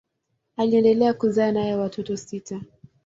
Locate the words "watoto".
1.75-2.17